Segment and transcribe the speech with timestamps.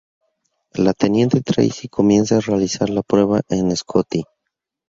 [0.73, 4.23] La teniente Tracy comienza a realizar la prueba en Scotty.